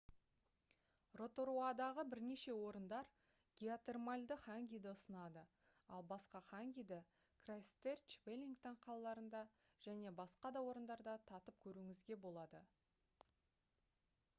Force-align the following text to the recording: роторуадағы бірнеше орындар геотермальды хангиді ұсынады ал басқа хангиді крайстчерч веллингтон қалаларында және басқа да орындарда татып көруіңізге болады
роторуадағы 1.19 2.03
бірнеше 2.13 2.55
орындар 2.69 3.11
геотермальды 3.61 4.37
хангиді 4.45 4.89
ұсынады 4.93 5.43
ал 5.99 6.07
басқа 6.13 6.41
хангиді 6.49 6.99
крайстчерч 7.45 8.17
веллингтон 8.29 8.81
қалаларында 8.89 9.43
және 9.89 10.17
басқа 10.23 10.55
да 10.59 10.67
орындарда 10.73 11.17
татып 11.33 11.63
көруіңізге 11.69 12.19
болады 12.27 12.63